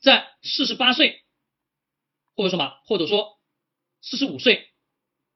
[0.00, 1.22] 在四十八岁，
[2.34, 3.38] 或者什么，或者说
[4.00, 4.70] 四十五岁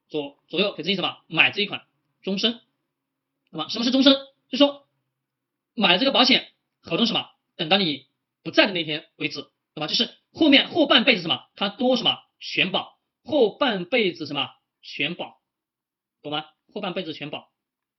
[0.08, 1.86] 左左右，可以自己什么买这一款
[2.22, 2.60] 终身，
[3.50, 4.16] 那么什么是终身？
[4.48, 4.88] 就说
[5.74, 8.06] 买了这个保险合同什么，等到你
[8.42, 9.42] 不在的那天为止，
[9.74, 9.86] 对吧？
[9.86, 14.50] 就是后面后半辈子什么，它多什么全保，后半辈子什么
[14.80, 15.42] 全保，
[16.22, 16.46] 懂吗？
[16.72, 17.52] 后半辈子全保，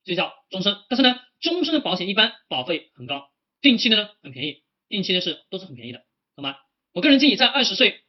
[0.03, 0.77] 这叫终身。
[0.89, 6.03] 但是呢，终身的保险一般保费很高，定期的呢很便宜，定期的是都是很便宜的。
[6.35, 6.57] 懂吗？
[6.91, 8.03] 我个人建议在二十岁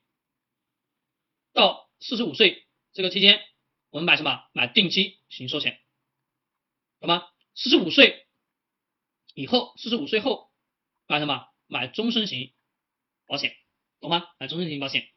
[1.53, 3.41] 到四十五岁这个期间，
[3.91, 4.45] 我们买什么？
[4.53, 5.81] 买定期型寿险，
[7.01, 7.29] 懂吗？
[7.55, 8.27] 四十五岁
[9.35, 10.51] 以后，四十五岁后
[11.07, 11.47] 买什么？
[11.67, 12.53] 买终身型
[13.27, 13.57] 保险，
[14.01, 14.29] 懂吗？
[14.39, 15.09] 买终身型保险。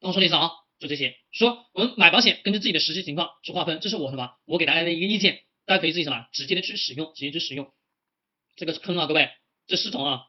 [0.00, 1.18] 跟我说的意思啊，就这些。
[1.30, 4.36] 说我们买保险，根据自己的实际情况去划分，这是我什么？
[4.44, 6.26] 我给大家的一个意见，大家可以自己什么？
[6.32, 7.72] 直接的去使用，直接去使用。
[8.56, 9.30] 这个是坑啊，各位，
[9.66, 10.26] 这四种啊，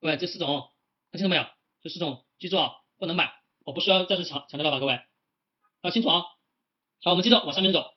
[0.00, 0.70] 各位这四种。
[1.12, 1.46] 看清楚没有？
[1.82, 3.32] 这四种记住啊，不能买。
[3.64, 5.00] 我不需要再次强强调了吧，各位
[5.82, 6.22] 要清楚啊。
[7.02, 7.94] 好，我们接着往上面走。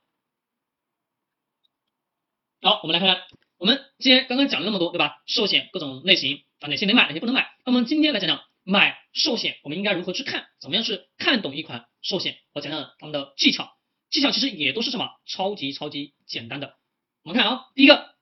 [2.62, 5.22] 好，我们来看看，我们今天刚刚讲了那么多，对吧？
[5.26, 7.56] 寿险各种类型啊，哪些能买，哪些不能买。
[7.66, 10.50] 那么今天来讲讲买寿险，我们应该如何去看？
[10.60, 12.40] 怎么样去看懂一款寿险？
[12.54, 13.76] 我讲讲他们的技巧。
[14.10, 15.20] 技巧其实也都是什么？
[15.26, 16.78] 超级超级简单的。
[17.24, 18.16] 我们看啊，第一个，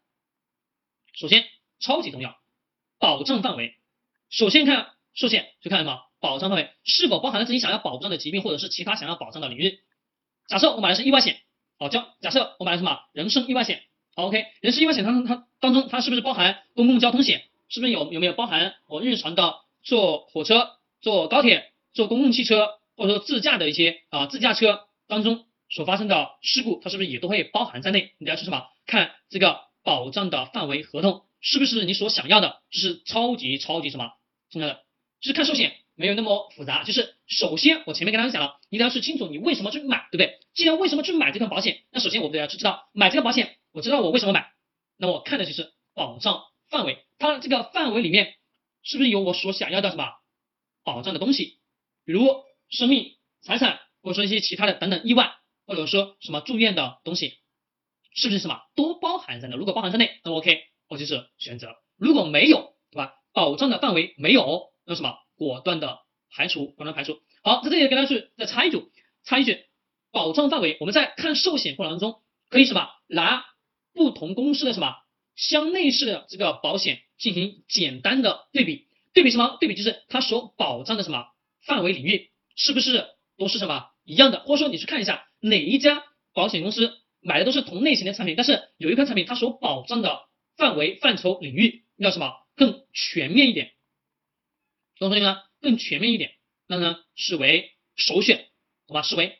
[1.14, 1.48] 首先
[1.80, 2.40] 超级重要，
[3.00, 3.76] 保障范围。
[4.30, 9.80] 首先看寿险，就看什么保障范围是否包含了自己想要保障的疾病或者是其他想要保障的领域。
[10.48, 11.42] 假设我买的是意外险，
[11.80, 13.84] 好，假假设我买的什么人身意外险
[14.16, 17.44] 好，OK，人身意外险它它当中它是不是包含公共交通险？
[17.70, 28.14] 是不是有有没有包含我日常的坐火车、坐高铁、坐公共汽车或者说自驾的一些啊自驾车当中所发生的事故，它是不是也都会包含在内？
[28.20, 32.62] 你要是什么看这个保障的范围合同是不是你所想要的？
[32.72, 34.14] 就是超级超级什么？
[34.50, 34.84] 重要的
[35.20, 40.40] 就是看寿险没有那么复杂，就是首先我前面跟大家讲了，一定要是清楚你为什么去买，对不对？
[40.54, 44.52] 既然为什么去买这份保险，那首先我们要去知道买这个保险，我知道我为什么买，
[44.98, 48.36] 那我看的就是保障范围，它这个范围里面
[48.84, 50.14] 是不是有我所想要的什么
[50.84, 51.60] 保障的东西，
[52.06, 52.28] 比如
[52.70, 55.34] 生命、财产，或者说一些其他的等等意外，
[55.66, 57.40] 或者说什么住院的东西，
[58.14, 59.56] 是不是什么都包含在内？
[59.56, 63.16] 如果包含在内，那 OK，我就是选择；如果没有，对吧？
[63.38, 66.00] 保障的范围没有，那什么果断的
[66.32, 67.20] 排除，果断排除。
[67.44, 68.82] 好，在这里给大家去再插一句，
[69.24, 69.60] 插一句，
[70.12, 73.46] 保障范围，我们在看寿险过程当中，可以什么拿
[73.94, 74.96] 不同公司的什么
[75.36, 79.56] 相类似的这个保险进行简单的对比，对比什么？
[79.60, 81.28] 对比就是它所保障的什么
[81.64, 83.06] 范围领域是不是
[83.38, 84.40] 都是什么一样的？
[84.40, 90.22] 或者说你去看一下哪一家保险公司买的都是同类型的产品，但是有一款产品它所保障的
[90.58, 92.34] 范围范畴领域要什么？
[92.58, 93.72] 更全面一点，
[94.98, 95.42] 懂我说的吗？
[95.62, 96.36] 更全面一点，
[96.68, 98.50] 那呢视为首选，
[98.88, 99.02] 好吧？
[99.04, 99.40] 视为